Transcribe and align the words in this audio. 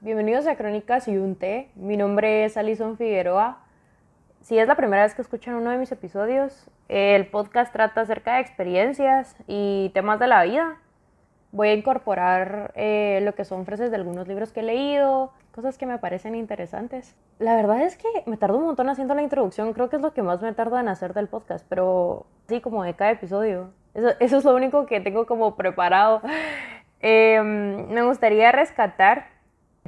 Bienvenidos 0.00 0.46
a 0.46 0.56
Crónicas 0.56 1.06
y 1.06 1.18
un 1.18 1.36
té. 1.36 1.70
Mi 1.74 1.98
nombre 1.98 2.46
es 2.46 2.56
Alison 2.56 2.96
Figueroa. 2.96 3.58
Si 4.40 4.58
es 4.58 4.66
la 4.66 4.74
primera 4.74 5.02
vez 5.02 5.14
que 5.14 5.20
escuchan 5.20 5.54
uno 5.54 5.68
de 5.68 5.76
mis 5.76 5.92
episodios, 5.92 6.70
el 6.88 7.26
podcast 7.26 7.70
trata 7.70 8.00
acerca 8.00 8.36
de 8.36 8.40
experiencias 8.40 9.36
y 9.46 9.90
temas 9.92 10.18
de 10.18 10.28
la 10.28 10.44
vida. 10.44 10.78
Voy 11.52 11.68
a 11.68 11.74
incorporar 11.74 12.72
eh, 12.74 13.20
lo 13.22 13.34
que 13.34 13.44
son 13.44 13.66
frases 13.66 13.90
de 13.90 13.96
algunos 13.96 14.26
libros 14.28 14.50
que 14.50 14.60
he 14.60 14.62
leído, 14.62 15.30
cosas 15.54 15.76
que 15.76 15.84
me 15.84 15.98
parecen 15.98 16.34
interesantes. 16.34 17.14
La 17.38 17.54
verdad 17.54 17.82
es 17.82 17.98
que 17.98 18.08
me 18.24 18.38
tardo 18.38 18.56
un 18.56 18.64
montón 18.64 18.88
haciendo 18.88 19.14
la 19.14 19.20
introducción, 19.20 19.74
creo 19.74 19.90
que 19.90 19.96
es 19.96 20.02
lo 20.02 20.14
que 20.14 20.22
más 20.22 20.40
me 20.40 20.54
tarda 20.54 20.80
en 20.80 20.88
hacer 20.88 21.12
del 21.12 21.28
podcast, 21.28 21.66
pero 21.68 22.24
sí, 22.48 22.62
como 22.62 22.82
de 22.82 22.94
cada 22.94 23.10
episodio. 23.10 23.72
Eso, 23.92 24.08
eso 24.20 24.38
es 24.38 24.44
lo 24.44 24.54
único 24.54 24.86
que 24.86 25.00
tengo 25.00 25.26
como 25.26 25.54
preparado. 25.54 26.22
Em, 27.02 27.88
me 27.88 28.02
gustaría 28.02 28.52
rescatar 28.52 29.39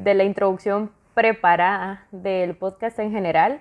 de 0.02 0.14
la 0.14 0.24
introducción 0.24 0.90
preparada 1.14 2.06
del 2.10 2.56
podcast 2.56 2.98
en 2.98 3.12
general, 3.12 3.60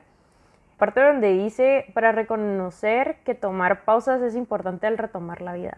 parte 0.78 1.04
donde 1.04 1.34
dice, 1.34 1.86
para 1.94 2.12
reconocer 2.12 3.18
que 3.24 3.36
tomar 3.36 3.86
pausas 3.86 4.22
es 4.22 4.36
importante 4.36 4.88
al 4.88 4.98
retomar 4.98 5.42
la 5.42 5.54
vida. 5.54 5.78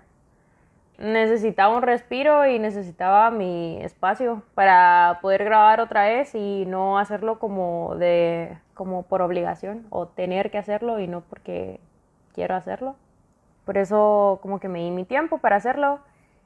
Necesitaba 0.97 1.75
un 1.75 1.81
respiro 1.81 2.45
y 2.47 2.59
necesitaba 2.59 3.29
mi 3.31 3.81
espacio 3.81 4.43
para 4.55 5.19
poder 5.21 5.43
grabar 5.43 5.81
otra 5.81 6.05
vez 6.05 6.33
y 6.35 6.65
no 6.65 6.97
hacerlo 6.97 7.39
como 7.39 7.95
de 7.95 8.57
como 8.73 9.03
por 9.03 9.21
obligación 9.21 9.85
o 9.89 10.07
tener 10.07 10.49
que 10.49 10.59
hacerlo 10.59 10.99
y 10.99 11.07
no 11.07 11.21
porque 11.21 11.79
quiero 12.33 12.55
hacerlo. 12.55 12.95
Por 13.65 13.77
eso 13.77 14.39
como 14.41 14.59
que 14.59 14.69
me 14.69 14.79
di 14.79 14.91
mi 14.91 15.03
tiempo 15.03 15.39
para 15.39 15.57
hacerlo 15.57 15.99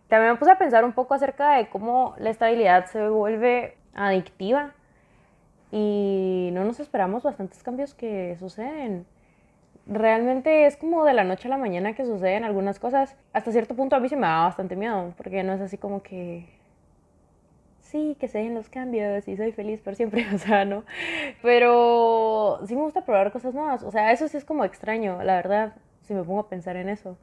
también 0.07 0.31
me 0.31 0.37
puse 0.37 0.51
a 0.51 0.57
pensar 0.57 0.85
un 0.85 0.93
poco 0.93 1.13
acerca 1.13 1.57
de 1.57 1.67
cómo 1.67 2.15
la 2.17 2.29
estabilidad 2.29 2.85
se 2.85 3.09
vuelve 3.09 3.76
adictiva 3.93 4.73
y 5.71 6.49
no 6.53 6.63
nos 6.63 6.79
esperamos 6.79 7.23
bastantes 7.23 7.63
cambios 7.63 7.93
que 7.93 8.35
suceden. 8.39 9.05
Realmente 9.85 10.65
es 10.65 10.77
como 10.77 11.05
de 11.05 11.13
la 11.13 11.23
noche 11.23 11.47
a 11.47 11.51
la 11.51 11.57
mañana 11.57 11.93
que 11.93 12.05
suceden 12.05 12.43
algunas 12.43 12.79
cosas. 12.79 13.15
Hasta 13.33 13.51
cierto 13.51 13.75
punto 13.75 13.95
a 13.95 13.99
mí 13.99 14.09
se 14.09 14.15
me 14.15 14.27
da 14.27 14.43
bastante 14.43 14.75
miedo, 14.75 15.13
porque 15.17 15.43
no 15.43 15.53
es 15.53 15.61
así 15.61 15.77
como 15.77 16.03
que 16.03 16.45
sí, 17.81 18.17
que 18.19 18.27
se 18.27 18.39
den 18.39 18.53
los 18.53 18.69
cambios 18.69 19.27
y 19.27 19.37
soy 19.37 19.53
feliz 19.53 19.81
por 19.81 19.95
siempre, 19.95 20.25
o 20.35 20.37
sea, 20.37 20.65
¿no? 20.65 20.83
Pero 21.41 22.59
sí 22.65 22.75
me 22.75 22.81
gusta 22.81 23.05
probar 23.05 23.31
cosas 23.31 23.53
nuevas, 23.53 23.83
o 23.83 23.91
sea, 23.91 24.11
eso 24.11 24.27
sí 24.27 24.37
es 24.37 24.45
como 24.45 24.65
extraño, 24.65 25.23
la 25.23 25.35
verdad, 25.35 25.75
si 26.01 26.13
me 26.13 26.23
pongo 26.23 26.41
a 26.41 26.49
pensar 26.49 26.75
en 26.75 26.89
eso 26.89 27.17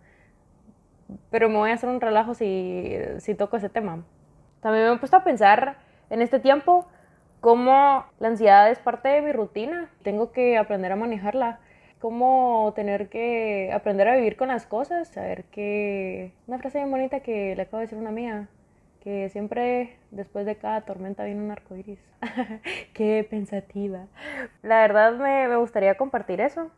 pero 1.31 1.49
me 1.49 1.57
voy 1.57 1.71
a 1.71 1.75
hacer 1.75 1.89
un 1.89 2.01
relajo 2.01 2.35
si, 2.35 2.97
si 3.19 3.35
toco 3.35 3.57
ese 3.57 3.69
tema. 3.69 4.05
También 4.61 4.89
me 4.89 4.95
he 4.95 4.99
puesto 4.99 5.17
a 5.17 5.25
pensar 5.25 5.77
en 6.15 6.23
este 6.23 6.39
tiempo 6.39 6.87
cómo 7.41 8.05
la 8.21 8.29
ansiedad 8.29 8.71
es 8.71 8.79
parte 8.79 9.09
de 9.09 9.21
mi 9.21 9.33
rutina. 9.33 9.91
Tengo 10.03 10.31
que 10.31 10.57
aprender 10.57 10.93
a 10.93 10.97
manejarla. 10.97 11.59
Cómo 11.99 12.73
tener 12.77 13.09
que 13.09 13.71
aprender 13.73 14.09
a 14.09 14.15
vivir 14.15 14.37
con 14.37 14.49
las 14.49 14.65
cosas. 14.65 15.09
Saber 15.09 15.45
que... 15.47 16.33
Una 16.47 16.59
frase 16.59 16.79
bien 16.79 16.91
bonita 16.91 17.21
que 17.21 17.57
le 17.57 17.63
acabo 17.63 17.79
de 17.79 17.87
decir 17.87 17.99
una 17.99 18.11
amiga. 18.11 18.49
Que 19.03 19.29
siempre 19.29 19.97
después 20.13 20.47
de 20.47 20.57
cada 20.57 20.83
tormenta 20.83 21.25
viene 21.25 21.43
un 21.43 21.51
arco 21.51 21.75
iris. 21.75 21.99
Qué 22.95 23.27
pensativa. 23.29 24.07
La 24.63 24.83
verdad 24.83 25.15
me, 25.15 25.49
me 25.49 25.57
gustaría 25.57 25.97
compartir 25.97 26.41
eso. 26.41 26.71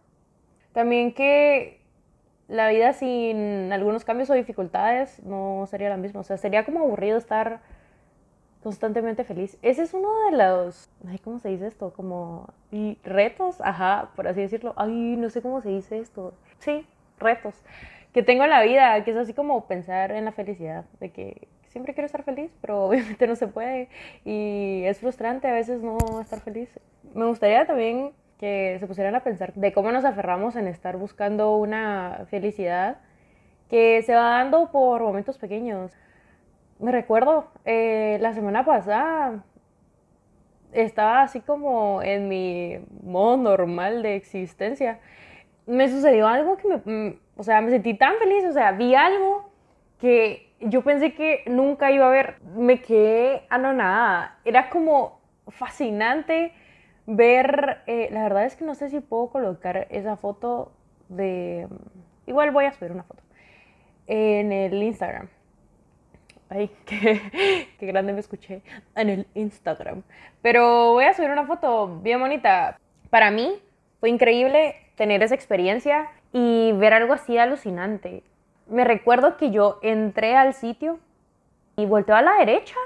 También 0.73 1.13
que 1.13 1.79
la 2.49 2.71
vida 2.71 2.95
sin 2.95 3.71
algunos 3.71 4.07
cambios 4.07 4.31
o 4.31 4.35
dificultades 4.35 5.23
no 5.25 5.67
sería 5.67 5.91
la 5.91 5.99
misma. 5.99 6.21
O 6.21 6.25
sea, 6.25 6.39
sería 6.39 6.65
como 6.65 6.81
aburrido 6.81 7.19
estar 7.19 7.61
constantemente 8.67 9.23
feliz. 9.23 9.57
Ese 9.63 9.85
es 9.85 9.95
uno 9.95 10.09
de 10.29 10.37
los, 10.37 10.91
ay, 11.07 11.21
¿cómo 11.21 11.39
se 11.39 11.51
dice 11.51 11.69
esto? 11.69 11.93
Como 11.93 12.53
y 12.73 12.99
retos, 13.05 13.61
ajá, 13.61 14.11
por 14.17 14.27
así 14.27 14.41
decirlo. 14.41 14.75
Ay, 14.77 14.91
no 14.91 15.31
sé 15.31 15.41
cómo 15.41 15.61
se 15.61 15.69
dice 15.69 16.01
esto. 16.01 16.35
Sí, 16.59 16.85
retos 17.21 17.55
que 18.13 18.25
tengo 18.25 18.43
en 18.43 18.51
la 18.51 18.63
vida, 18.63 19.05
que 19.05 19.13
es 19.13 19.17
así 19.17 19.35
como 19.35 19.69
pensar 19.69 20.11
en 20.11 20.25
la 20.25 20.33
felicidad, 20.33 20.85
de 20.99 21.13
que 21.13 21.47
siempre 21.69 21.95
quiero 21.95 22.07
estar 22.07 22.25
feliz, 22.25 22.51
pero 22.61 22.85
obviamente 22.87 23.29
no 23.29 23.37
se 23.37 23.47
puede 23.47 23.89
y 24.25 24.83
es 24.85 24.99
frustrante 24.99 25.47
a 25.47 25.53
veces 25.53 25.81
no 25.81 25.97
estar 26.21 26.41
feliz. 26.41 26.69
Me 27.15 27.25
gustaría 27.27 27.67
también 27.67 28.15
que 28.41 28.79
se 28.81 28.87
pusieran 28.89 29.15
a 29.15 29.23
pensar 29.23 29.55
de 29.55 29.73
cómo 29.73 29.93
nos 29.93 30.05
aferramos 30.05 30.57
en 30.57 30.67
estar 30.67 30.97
buscando 30.97 31.57
una 31.57 32.27
felicidad 32.31 32.99
que 33.71 34.03
se 34.03 34.13
va 34.13 34.31
dando 34.31 34.73
por 34.73 35.03
momentos 35.03 35.39
pequeños. 35.39 35.93
Me 36.79 36.93
recuerdo, 36.93 37.49
eh, 37.65 38.19
la 38.21 38.35
semana 38.35 38.65
pasada 38.65 39.45
estaba 40.73 41.23
así 41.23 41.41
como 41.41 42.03
en 42.03 42.29
mi 42.29 42.79
modo 43.03 43.37
normal 43.39 44.03
de 44.03 44.17
existencia. 44.17 45.01
Me 45.67 45.89
sucedió 45.89 46.29
algo 46.29 46.57
que 46.59 46.69
me, 46.69 46.77
mm, 46.85 47.19
o 47.39 47.43
sea, 47.43 47.61
me 47.63 47.71
sentí 47.71 47.95
tan 47.95 48.17
feliz, 48.17 48.45
o 48.45 48.53
sea, 48.53 48.73
vi 48.73 48.95
algo 48.95 49.51
que 50.01 50.53
yo 50.61 50.83
pensé 50.83 51.15
que 51.15 51.45
nunca 51.47 51.91
iba 51.91 52.07
a 52.07 52.11
ver. 52.11 52.37
Me 52.57 52.81
quedé 52.83 53.47
anonada. 53.49 54.39
Era 54.45 54.71
como 54.71 55.21
fascinante 55.49 56.53
ver, 57.07 57.83
eh, 57.87 58.09
la 58.13 58.23
verdad 58.25 58.45
es 58.45 58.57
que 58.57 58.65
no 58.65 58.75
sé 58.75 58.91
si 58.91 59.01
puedo 59.01 59.29
colocar 59.31 59.87
esa 59.91 60.17
foto 60.17 60.73
de, 61.09 61.69
igual 62.27 62.51
voy 62.51 62.65
a 62.67 62.73
subir 62.73 62.93
una 62.93 63.05
foto 63.05 63.23
en 64.07 64.53
el 64.53 64.83
Instagram. 64.83 65.29
Ay, 66.49 66.71
qué, 66.87 67.73
grande 67.81 68.13
me 68.13 68.21
escuché 68.21 68.63
en 68.95 69.09
el 69.09 69.27
Instagram. 69.35 70.03
Pero 70.43 70.93
voy 70.93 71.05
a 71.05 71.15
subir 71.15 71.31
una 71.31 71.47
foto 71.47 72.01
bien 72.03 72.21
bonita. 72.21 72.79
Para 73.11 73.31
mí 73.31 73.61
fue 74.01 74.11
increíble 74.11 74.77
tener 74.95 75.23
esa 75.23 75.35
experiencia 75.35 76.09
y 76.33 76.73
ver 76.73 76.95
algo 76.95 77.13
así 77.13 77.39
alucinante. 77.39 78.23
Me 78.69 78.85
recuerdo 78.85 79.37
que 79.37 79.51
yo 79.51 79.79
entré 79.83 80.37
al 80.37 80.55
sitio 80.55 80.99
y 81.77 81.87
volteé 81.87 82.15
a 82.15 82.23
la 82.23 82.35
derecha. 82.39 82.77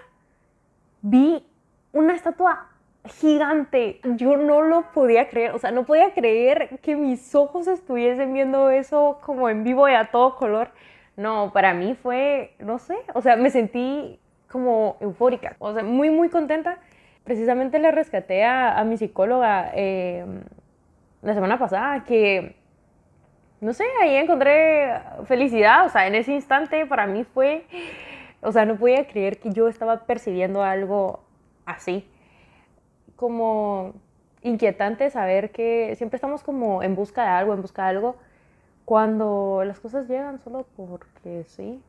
Vi 1.03 1.44
una 1.92 2.15
estatua 2.15 2.69
gigante. 3.04 4.00
Yo 4.04 4.37
no 4.37 4.62
lo 4.62 4.91
podía 4.92 5.28
creer, 5.28 5.53
o 5.53 5.59
sea, 5.59 5.71
no 5.71 5.84
podía 5.84 6.12
creer 6.12 6.78
que 6.82 6.97
mis 6.97 7.34
ojos 7.34 7.66
estuviesen 7.66 8.32
viendo 8.32 8.71
eso 8.71 9.21
como 9.22 9.48
en 9.48 9.65
vivo 9.65 9.88
y 9.88 9.94
a 9.94 10.10
todo 10.10 10.37
color. 10.37 10.71
No, 11.20 11.53
para 11.53 11.75
mí 11.75 11.94
fue, 11.94 12.54
no 12.60 12.78
sé, 12.78 12.97
o 13.12 13.20
sea, 13.20 13.36
me 13.36 13.50
sentí 13.50 14.19
como 14.48 14.97
eufórica, 15.00 15.54
o 15.58 15.75
sea, 15.75 15.82
muy, 15.82 16.08
muy 16.08 16.31
contenta. 16.31 16.78
Precisamente 17.25 17.78
le 17.78 17.91
rescaté 17.91 18.42
a, 18.42 18.82
mi 18.84 18.97
psicóloga 18.97 19.70
em, 19.75 20.41
la 21.20 21.34
semana 21.34 21.59
pasada 21.59 22.04
que, 22.04 22.56
no 23.60 23.75
sé, 23.75 23.84
ahí 24.00 24.16
encontré 24.16 24.94
felicidad, 25.26 25.84
o 25.84 25.91
sea, 25.91 26.06
en 26.06 26.14
ese 26.14 26.32
instante 26.32 26.86
para 26.86 27.06
mí 27.06 27.25
fue, 27.25 27.66
o 28.41 28.50
sea, 28.50 28.64
no 28.64 28.76
podía 28.76 29.06
creer 29.06 29.38
que 29.41 29.53
yo 29.53 29.69
estaba 29.69 30.06
percibiendo 30.06 30.62
algo 30.62 31.22
así 31.66 32.09
como 33.14 33.92
inquietante 34.41 35.10
saber 35.10 35.50
que 35.50 35.94
siempre 35.97 36.16
estamos 36.16 36.42
como 36.42 36.82
en 36.82 36.94
busca 36.94 37.25
de 37.25 37.28
algo, 37.28 37.53
en 37.53 37.60
busca 37.60 37.82
de 37.82 37.88
algo, 37.91 38.16
cuando 38.91 39.62
las 39.65 39.78
cosas 39.78 40.09
llegan 40.09 40.41
solo 40.41 40.67
porque 40.77 41.45
sí. 41.45 41.81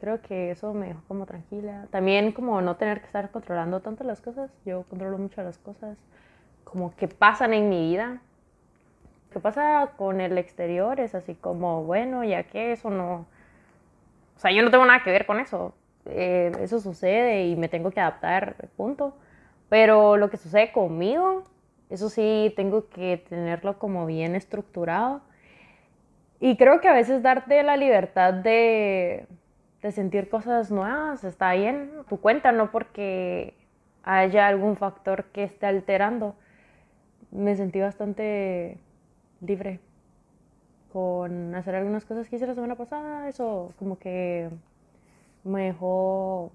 Creo 0.00 0.20
que 0.20 0.50
eso 0.50 0.74
me 0.74 0.88
dejó 0.88 1.00
como 1.06 1.26
tranquila. 1.26 1.86
También 1.92 2.32
como 2.32 2.60
no 2.60 2.74
tener 2.74 2.98
que 2.98 3.06
estar 3.06 3.30
controlando 3.30 3.78
tanto 3.78 4.02
las 4.02 4.20
cosas. 4.20 4.50
Yo 4.66 4.82
controlo 4.90 5.16
mucho 5.16 5.44
las 5.44 5.58
cosas 5.58 5.96
como 6.64 6.92
que 6.96 7.06
pasan 7.06 7.54
en 7.54 7.68
mi 7.68 7.88
vida. 7.88 8.20
¿Qué 9.32 9.38
pasa 9.38 9.92
con 9.96 10.20
el 10.20 10.38
exterior? 10.38 10.98
Es 10.98 11.14
así 11.14 11.36
como, 11.36 11.84
bueno, 11.84 12.24
ya 12.24 12.42
que 12.42 12.72
eso 12.72 12.90
no... 12.90 13.24
O 14.34 14.40
sea, 14.40 14.50
yo 14.50 14.64
no 14.64 14.72
tengo 14.72 14.84
nada 14.84 15.04
que 15.04 15.12
ver 15.12 15.24
con 15.24 15.38
eso. 15.38 15.72
Eh, 16.06 16.50
eso 16.58 16.80
sucede 16.80 17.46
y 17.46 17.54
me 17.54 17.68
tengo 17.68 17.92
que 17.92 18.00
adaptar, 18.00 18.56
punto. 18.76 19.14
Pero 19.68 20.16
lo 20.16 20.30
que 20.30 20.36
sucede 20.36 20.72
conmigo, 20.72 21.44
eso 21.90 22.08
sí, 22.08 22.52
tengo 22.56 22.88
que 22.88 23.24
tenerlo 23.28 23.78
como 23.78 24.04
bien 24.04 24.34
estructurado. 24.34 25.20
Y 26.42 26.56
creo 26.56 26.80
que 26.80 26.88
a 26.88 26.92
veces 26.92 27.22
darte 27.22 27.62
la 27.62 27.76
libertad 27.76 28.34
de, 28.34 29.26
de 29.80 29.92
sentir 29.92 30.28
cosas 30.28 30.70
nuevas 30.70 31.22
está 31.24 31.52
bien, 31.52 31.90
tu 32.08 32.18
cuenta, 32.20 32.50
no 32.52 32.70
porque 32.70 33.54
haya 34.02 34.48
algún 34.48 34.76
factor 34.76 35.26
que 35.26 35.44
esté 35.44 35.66
alterando. 35.66 36.34
Me 37.30 37.54
sentí 37.56 37.80
bastante 37.80 38.76
libre 39.40 39.80
con 40.92 41.54
hacer 41.54 41.76
algunas 41.76 42.04
cosas 42.04 42.28
que 42.28 42.36
hice 42.36 42.46
la 42.46 42.54
semana 42.54 42.74
pasada. 42.74 43.28
Eso 43.28 43.72
como 43.78 43.98
que 43.98 44.50
me 45.44 45.66
dejó 45.66 46.50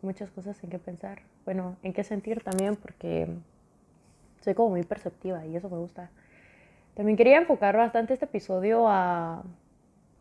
muchas 0.00 0.30
cosas 0.30 0.62
en 0.62 0.70
qué 0.70 0.78
pensar 0.78 1.18
bueno, 1.46 1.76
en 1.84 1.92
qué 1.92 2.04
sentir 2.04 2.42
también, 2.42 2.76
porque 2.76 3.28
soy 4.42 4.54
como 4.54 4.70
muy 4.70 4.82
perceptiva 4.82 5.46
y 5.46 5.56
eso 5.56 5.70
me 5.70 5.78
gusta. 5.78 6.10
También 6.96 7.18
quería 7.18 7.36
enfocar 7.36 7.76
bastante 7.76 8.14
este 8.14 8.24
episodio 8.24 8.88
a 8.88 9.42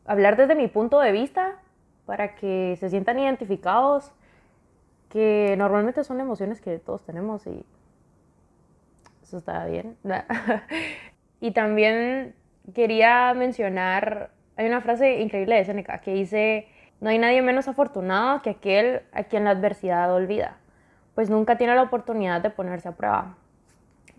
hablar 0.05 0.35
desde 0.35 0.55
mi 0.55 0.67
punto 0.67 0.99
de 0.99 1.13
vista 1.13 1.55
para 2.05 2.35
que 2.35 2.75
se 2.77 2.89
sientan 2.89 3.17
identificados, 3.17 4.11
que 5.09 5.55
normalmente 5.57 6.03
son 6.03 6.19
emociones 6.19 6.59
que 6.59 6.77
todos 6.77 7.05
tenemos 7.05 7.47
y 7.47 7.65
eso 9.23 9.37
está 9.37 9.65
bien. 9.65 9.95
y 11.39 11.51
también 11.51 12.35
quería 12.73 13.33
mencionar, 13.33 14.31
hay 14.57 14.67
una 14.67 14.81
frase 14.81 15.21
increíble 15.21 15.55
de 15.55 15.63
Seneca 15.63 16.01
que 16.01 16.13
dice, 16.13 16.67
no 16.99 17.09
hay 17.09 17.17
nadie 17.19 17.41
menos 17.41 17.69
afortunado 17.69 18.41
que 18.41 18.49
aquel 18.49 19.03
a 19.13 19.23
quien 19.23 19.45
la 19.45 19.51
adversidad 19.51 20.13
olvida, 20.13 20.57
pues 21.15 21.29
nunca 21.29 21.57
tiene 21.57 21.73
la 21.73 21.83
oportunidad 21.83 22.41
de 22.41 22.49
ponerse 22.49 22.89
a 22.89 22.91
prueba. 22.91 23.37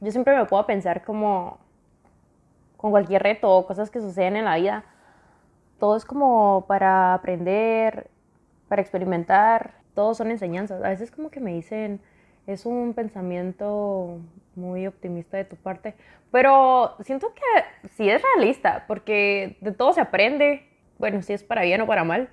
Yo 0.01 0.11
siempre 0.11 0.35
me 0.35 0.47
puedo 0.47 0.65
pensar 0.65 1.05
como 1.05 1.66
con 2.87 2.93
cualquier 2.93 3.21
reto 3.21 3.51
o 3.51 3.67
cosas 3.67 3.91
que 3.91 4.01
suceden 4.01 4.37
en 4.37 4.45
la 4.45 4.55
vida, 4.55 4.85
todo 5.81 5.97
es 5.97 6.05
como 6.05 6.67
para 6.69 7.15
aprender, 7.15 8.09
para 8.69 8.81
experimentar, 8.81 9.75
todos 9.93 10.19
son 10.19 10.31
enseñanzas. 10.31 10.85
A 10.85 10.91
veces 10.91 11.11
como 11.11 11.29
que 11.29 11.41
me 11.41 11.53
dicen, 11.53 12.01
es 12.47 12.65
un 12.65 12.95
pensamiento 12.95 14.21
muy 14.55 14.87
optimista 14.87 15.37
de 15.37 15.45
tu 15.45 15.57
parte, 15.57 15.97
pero 16.31 16.95
siento 17.01 17.35
que 17.35 17.89
sí 17.89 18.09
es 18.09 18.23
realista, 18.23 18.85
porque 18.87 19.57
de 19.61 19.73
todo 19.73 19.93
se 19.93 20.01
aprende, 20.01 20.65
bueno, 20.99 21.21
si 21.23 21.33
es 21.33 21.43
para 21.43 21.63
bien 21.63 21.81
o 21.81 21.89
para 21.89 22.05
mal. 22.05 22.29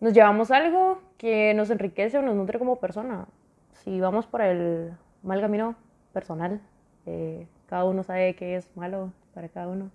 Nos 0.00 0.14
llevamos 0.14 0.50
algo 0.50 1.02
que 1.18 1.52
nos 1.52 1.68
enriquece 1.68 2.16
o 2.16 2.22
nos 2.22 2.34
nutre 2.34 2.58
como 2.58 2.76
persona. 2.76 3.26
Si 3.72 4.00
vamos 4.00 4.26
por 4.26 4.40
el 4.40 4.94
mal 5.22 5.42
camino 5.42 5.74
personal, 6.14 6.62
eh, 7.04 7.46
cada 7.66 7.84
uno 7.84 8.02
sabe 8.04 8.34
qué 8.36 8.56
es 8.56 8.74
malo 8.74 9.12
para 9.34 9.48
cada 9.48 9.68
uno, 9.68 9.90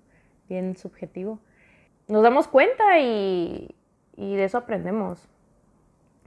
bien 0.50 0.78
subjetivo. 0.78 1.40
Nos 2.08 2.24
damos 2.24 2.48
cuenta 2.48 3.00
y, 3.00 3.76
y 4.16 4.36
de 4.36 4.44
eso 4.44 4.58
aprendemos. 4.58 5.28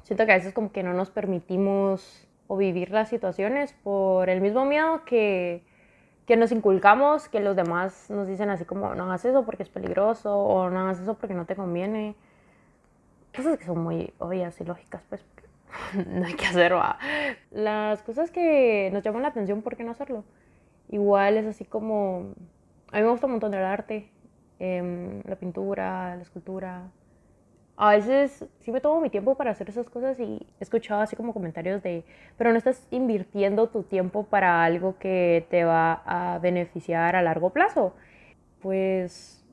Siento 0.02 0.26
que 0.26 0.32
a 0.32 0.36
veces 0.36 0.52
como 0.52 0.72
que 0.72 0.82
no 0.82 0.94
nos 0.94 1.10
permitimos 1.10 2.26
o 2.46 2.56
vivir 2.56 2.90
las 2.90 3.08
situaciones 3.08 3.74
por 3.84 4.30
el 4.30 4.40
mismo 4.40 4.64
miedo 4.64 5.04
que, 5.04 5.62
que 6.26 6.36
nos 6.36 6.50
inculcamos, 6.50 7.28
que 7.28 7.40
los 7.40 7.56
demás 7.56 8.10
nos 8.10 8.26
dicen 8.26 8.50
así 8.50 8.64
como, 8.64 8.94
no 8.94 9.04
hagas 9.04 9.24
eso 9.24 9.44
porque 9.44 9.62
es 9.62 9.68
peligroso 9.68 10.36
o 10.36 10.68
no 10.70 10.80
hagas 10.80 11.00
eso 11.00 11.14
porque 11.14 11.34
no 11.34 11.44
te 11.46 11.54
conviene. 11.54 12.16
Cosas 13.36 13.58
que 13.58 13.64
son 13.64 13.82
muy 13.82 14.12
obvias 14.18 14.60
y 14.60 14.64
lógicas, 14.64 15.02
pues 15.08 15.24
no 16.06 16.26
hay 16.26 16.34
que 16.34 16.46
hacerlo. 16.46 16.82
Las 17.50 18.02
cosas 18.02 18.30
que 18.30 18.90
nos 18.92 19.02
llaman 19.02 19.22
la 19.22 19.28
atención, 19.28 19.62
¿por 19.62 19.76
qué 19.76 19.84
no 19.84 19.90
hacerlo? 19.90 20.24
Igual 20.88 21.36
es 21.36 21.46
así 21.46 21.64
como, 21.64 22.32
a 22.92 22.96
mí 22.98 23.02
me 23.02 23.10
gusta 23.10 23.26
un 23.26 23.32
montón 23.32 23.54
el 23.54 23.64
arte, 23.64 24.10
em, 24.58 25.22
la 25.24 25.36
pintura, 25.36 26.16
la 26.16 26.22
escultura, 26.22 26.90
a 27.80 27.92
veces 27.92 28.44
sí 28.58 28.72
me 28.72 28.80
tomo 28.80 29.00
mi 29.00 29.08
tiempo 29.08 29.36
para 29.36 29.52
hacer 29.52 29.68
esas 29.68 29.88
cosas 29.88 30.18
y 30.18 30.44
he 30.58 30.64
escuchado 30.64 31.00
así 31.00 31.14
como 31.14 31.32
comentarios 31.32 31.80
de, 31.80 32.04
pero 32.36 32.50
no 32.50 32.58
estás 32.58 32.84
invirtiendo 32.90 33.68
tu 33.68 33.84
tiempo 33.84 34.24
para 34.24 34.64
algo 34.64 34.98
que 34.98 35.46
te 35.48 35.64
va 35.64 36.02
a 36.04 36.40
beneficiar 36.40 37.14
a 37.14 37.22
largo 37.22 37.50
plazo. 37.50 37.94
Pues 38.60 39.44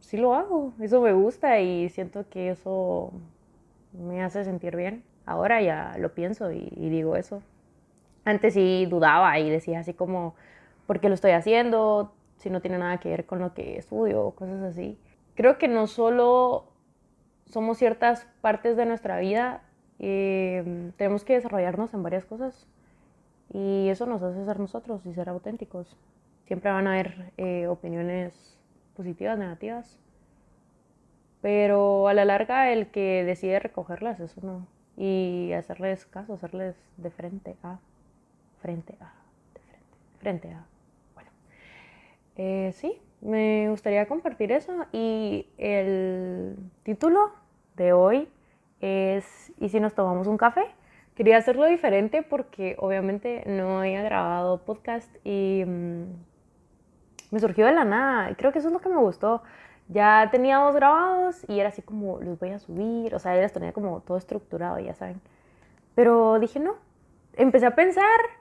sí 0.00 0.18
lo 0.18 0.34
hago, 0.34 0.74
eso 0.80 1.00
me 1.00 1.12
gusta 1.14 1.58
y 1.60 1.88
siento 1.88 2.28
que 2.28 2.50
eso 2.50 3.12
me 3.94 4.22
hace 4.22 4.44
sentir 4.44 4.76
bien. 4.76 5.02
Ahora 5.24 5.62
ya 5.62 5.96
lo 5.98 6.12
pienso 6.14 6.52
y, 6.52 6.70
y 6.76 6.90
digo 6.90 7.16
eso. 7.16 7.42
Antes 8.26 8.54
sí 8.54 8.86
dudaba 8.90 9.38
y 9.38 9.48
decía 9.48 9.80
así 9.80 9.94
como, 9.94 10.34
¿por 10.86 11.00
qué 11.00 11.08
lo 11.08 11.14
estoy 11.14 11.30
haciendo? 11.32 12.12
Si 12.40 12.48
no 12.50 12.60
tiene 12.60 12.78
nada 12.78 12.98
que 12.98 13.10
ver 13.10 13.26
con 13.26 13.38
lo 13.38 13.52
que 13.54 13.76
estudio 13.76 14.24
o 14.24 14.34
cosas 14.34 14.62
así. 14.62 14.98
Creo 15.34 15.58
que 15.58 15.68
no 15.68 15.86
solo 15.86 16.72
somos 17.44 17.76
ciertas 17.78 18.26
partes 18.40 18.76
de 18.76 18.86
nuestra 18.86 19.18
vida, 19.18 19.62
eh, 19.98 20.92
tenemos 20.96 21.24
que 21.24 21.34
desarrollarnos 21.34 21.92
en 21.92 22.02
varias 22.02 22.24
cosas 22.24 22.66
y 23.52 23.88
eso 23.90 24.06
nos 24.06 24.22
hace 24.22 24.42
ser 24.44 24.58
nosotros 24.58 25.04
y 25.04 25.12
ser 25.12 25.28
auténticos. 25.28 25.96
Siempre 26.46 26.70
van 26.70 26.86
a 26.86 26.94
haber 26.94 27.32
eh, 27.36 27.66
opiniones 27.66 28.58
positivas, 28.96 29.38
negativas, 29.38 29.98
pero 31.42 32.08
a 32.08 32.14
la 32.14 32.24
larga 32.24 32.72
el 32.72 32.86
que 32.90 33.22
decide 33.24 33.58
recogerlas 33.60 34.18
es 34.20 34.36
uno 34.38 34.66
y 34.96 35.52
hacerles 35.52 36.06
caso, 36.06 36.34
hacerles 36.34 36.76
de 36.96 37.10
frente 37.10 37.56
a, 37.62 37.78
frente 38.62 38.96
a, 39.00 39.12
frente 40.18 40.52
a. 40.52 40.64
Eh, 42.42 42.72
sí, 42.72 42.98
me 43.20 43.68
gustaría 43.68 44.08
compartir 44.08 44.50
eso 44.50 44.86
y 44.92 45.46
el 45.58 46.56
título 46.84 47.32
de 47.76 47.92
hoy 47.92 48.30
es 48.80 49.52
¿y 49.58 49.68
si 49.68 49.78
nos 49.78 49.92
tomamos 49.94 50.26
un 50.26 50.38
café? 50.38 50.62
Quería 51.14 51.36
hacerlo 51.36 51.66
diferente 51.66 52.22
porque 52.22 52.76
obviamente 52.78 53.42
no 53.44 53.80
había 53.80 54.02
grabado 54.02 54.64
podcast 54.64 55.14
y 55.22 55.64
mm, 55.66 56.04
me 57.30 57.40
surgió 57.40 57.66
de 57.66 57.72
la 57.72 57.84
nada. 57.84 58.34
Creo 58.38 58.52
que 58.52 58.60
eso 58.60 58.68
es 58.68 58.72
lo 58.72 58.80
que 58.80 58.88
me 58.88 58.96
gustó. 58.96 59.42
Ya 59.88 60.30
tenía 60.30 60.56
dos 60.60 60.74
grabados 60.74 61.44
y 61.46 61.60
era 61.60 61.68
así 61.68 61.82
como 61.82 62.20
los 62.22 62.38
voy 62.38 62.52
a 62.52 62.58
subir, 62.58 63.14
o 63.14 63.18
sea, 63.18 63.36
ya 63.36 63.42
los 63.42 63.52
tenía 63.52 63.74
como 63.74 64.00
todo 64.00 64.16
estructurado, 64.16 64.78
ya 64.78 64.94
saben. 64.94 65.20
Pero 65.94 66.38
dije 66.40 66.58
no. 66.58 66.76
Empecé 67.34 67.66
a 67.66 67.74
pensar 67.74 68.39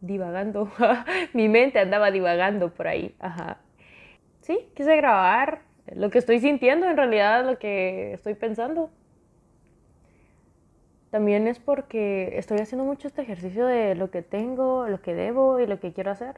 divagando. 0.00 0.70
Mi 1.32 1.48
mente 1.48 1.78
andaba 1.78 2.10
divagando 2.10 2.72
por 2.72 2.88
ahí. 2.88 3.14
Ajá. 3.18 3.58
Sí, 4.40 4.58
quise 4.74 4.96
grabar 4.96 5.62
lo 5.94 6.10
que 6.10 6.18
estoy 6.18 6.40
sintiendo, 6.40 6.86
en 6.86 6.96
realidad 6.96 7.44
lo 7.44 7.58
que 7.58 8.12
estoy 8.12 8.34
pensando. 8.34 8.90
También 11.10 11.48
es 11.48 11.58
porque 11.58 12.38
estoy 12.38 12.58
haciendo 12.58 12.84
mucho 12.84 13.08
este 13.08 13.22
ejercicio 13.22 13.66
de 13.66 13.96
lo 13.96 14.10
que 14.10 14.22
tengo, 14.22 14.86
lo 14.86 15.02
que 15.02 15.14
debo 15.14 15.58
y 15.58 15.66
lo 15.66 15.80
que 15.80 15.92
quiero 15.92 16.12
hacer. 16.12 16.36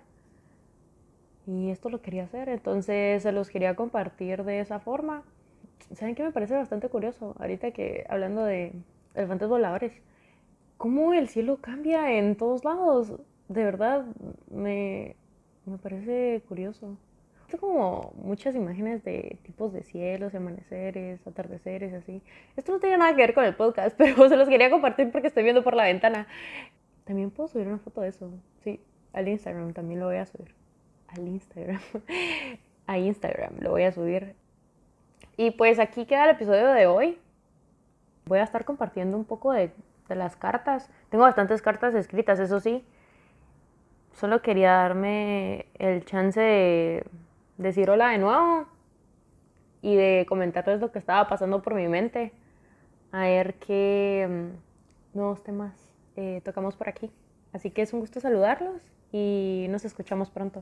Y 1.47 1.71
esto 1.71 1.91
lo 1.91 2.01
quería 2.01 2.25
hacer, 2.25 2.49
entonces 2.49 3.23
se 3.23 3.33
los 3.33 3.51
quería 3.51 3.75
compartir 3.75 4.45
de 4.45 4.61
esa 4.61 4.81
forma. 4.81 5.25
¿Saben 5.95 6.15
qué 6.15 6.23
me 6.23 6.33
parece 6.33 6.55
bastante 6.55 6.89
curioso? 6.89 7.35
Ahorita 7.39 7.73
que 7.73 8.07
hablando 8.09 8.45
de 8.45 8.73
elefantes 9.15 9.49
voladores, 9.49 9.93
cómo 10.79 11.13
el 11.13 11.29
cielo 11.29 11.59
cambia 11.61 12.13
en 12.13 12.37
todos 12.37 12.65
lados. 12.65 13.15
De 13.53 13.65
verdad, 13.65 14.05
me, 14.51 15.17
me 15.67 15.79
parece 15.79 16.43
curioso 16.49 16.97
como 17.59 18.13
muchas 18.17 18.55
imágenes 18.55 19.05
de 19.05 19.39
tipos 19.43 19.73
de 19.73 19.83
cielos, 19.83 20.35
amaneceres, 20.35 21.27
atardeceres, 21.27 21.93
así. 21.95 22.23
Esto 22.57 22.73
no 22.73 22.81
tiene 22.81 22.99
nada 22.99 23.15
que 23.15 23.23
ver 23.23 23.35
con 23.35 23.45
el 23.45 23.55
podcast, 23.55 23.95
pero 23.99 24.29
se 24.29 24.37
los 24.37 24.49
quería 24.49 24.71
compartir 24.71 25.11
porque 25.11 25.29
estoy 25.29 25.43
viendo 25.43 25.63
por 25.63 25.75
la 25.75 25.85
ventana. 25.85 26.27
También 27.05 27.31
puedo 27.31 27.49
subir 27.49 27.67
una 27.67 27.79
foto 27.79 28.01
de 28.01 28.09
eso. 28.09 28.31
Sí, 28.63 28.81
al 29.13 29.29
Instagram 29.29 29.73
también 29.73 30.01
lo 30.01 30.07
voy 30.07 30.17
a 30.17 30.27
subir. 30.27 30.55
Al 31.09 31.27
Instagram. 31.27 31.81
a 32.87 32.99
Instagram 32.99 33.55
lo 33.61 33.71
voy 33.71 33.85
a 33.85 33.93
subir. 33.93 34.35
Y 35.37 35.53
pues 35.53 35.79
aquí 35.79 36.07
queda 36.07 36.25
el 36.25 36.31
episodio 36.31 36.69
de 36.69 36.87
hoy. 36.87 37.19
Voy 38.27 38.39
a 38.39 38.45
estar 38.45 38.65
compartiendo 38.65 39.17
un 39.17 39.25
poco 39.25 39.53
de, 39.53 39.73
de 40.09 40.15
las 40.15 40.37
cartas. 40.37 40.91
Tengo 41.11 41.25
bastantes 41.25 41.61
cartas 41.61 41.95
escritas, 41.95 42.39
eso 42.39 42.61
sí. 42.61 42.85
Solo 44.23 44.41
quería 44.41 44.75
darme 44.75 45.67
el 45.81 46.05
chance 46.05 46.39
de 46.39 47.05
decir 47.59 47.91
hola 47.91 48.11
de 48.11 48.19
nuevo 48.19 48.69
y 49.81 49.97
de 49.97 50.27
comentarles 50.29 50.81
lo 50.81 50.93
que 50.93 51.01
estaba 51.01 51.27
pasando 51.27 51.61
por 51.61 51.75
mi 51.75 51.89
mente. 51.89 52.33
A 53.11 53.23
ver 53.23 53.55
qué 53.55 54.29
mm, 54.31 55.17
nuevos 55.19 55.43
temas 55.43 55.75
eh, 56.15 56.41
tocamos 56.45 56.77
por 56.77 56.89
aquí. 56.89 57.11
Así 57.53 57.73
que 57.73 57.83
es 57.83 57.93
un 57.93 57.99
gusto 57.99 58.21
saludarlos 58.21 58.81
y 59.11 59.67
nos 59.71 59.85
escuchamos 59.85 60.31
pronto. 60.31 60.61